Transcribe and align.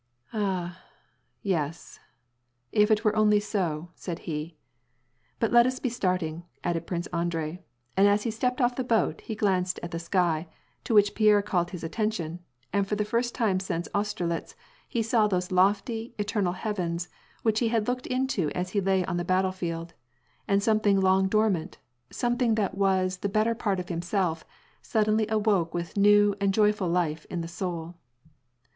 "Ah, 0.33 0.81
yes! 1.43 1.99
if 2.71 2.89
it 2.89 3.03
were 3.03 3.15
only 3.15 3.39
so," 3.39 3.89
said 3.93 4.17
he." 4.25 4.57
But 5.39 5.51
let 5.51 5.67
us 5.67 5.77
be 5.77 5.89
starting," 5.89 6.43
added 6.63 6.87
Prince 6.87 7.05
Andrei, 7.13 7.59
and 7.95 8.07
as 8.07 8.23
he 8.23 8.31
stepped 8.31 8.61
off 8.61 8.75
the 8.75 8.83
boat, 8.83 9.21
he 9.21 9.35
glanced 9.35 9.79
at 9.83 9.91
the 9.91 9.99
sky, 9.99 10.47
to 10.85 10.95
which 10.95 11.13
Pierre 11.13 11.43
called 11.43 11.71
nis 11.71 11.83
attention, 11.83 12.39
and 12.73 12.87
for 12.87 12.95
the 12.95 13.05
first 13.05 13.35
time 13.35 13.59
since 13.59 13.87
Austerlitz 13.93 14.55
he 14.87 15.03
saw 15.03 15.27
those 15.27 15.51
lofty, 15.51 16.15
eternal 16.17 16.53
heavens, 16.53 17.07
which 17.43 17.59
he 17.59 17.67
had 17.67 17.87
looked 17.87 18.07
into 18.07 18.49
as 18.55 18.71
he 18.71 18.81
lay 18.81 19.05
on 19.05 19.17
the 19.17 19.23
battle 19.23 19.51
field, 19.51 19.93
and 20.47 20.63
something 20.63 20.99
long 20.99 21.27
dormant, 21.27 21.77
something 22.09 22.55
that 22.55 22.73
was 22.73 23.17
the 23.17 23.29
better 23.29 23.53
part 23.53 23.79
of 23.79 23.89
himself, 23.89 24.43
suddenly 24.81 25.27
awoke 25.29 25.75
with 25.75 25.95
new 25.95 26.33
and 26.41 26.55
joyful 26.55 26.89
life 26.89 27.25
in 27.29 27.43
ids 27.43 27.53
soul. 27.53 27.93